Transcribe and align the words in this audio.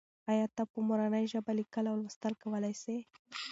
آیا 0.31 0.45
ته 0.55 0.63
په 0.71 0.77
مورنۍ 0.87 1.25
ژبه 1.31 1.51
لیکل 1.59 1.85
او 1.89 1.95
لوستل 2.03 2.33
کولای 2.43 2.73
سې؟ 2.83 2.95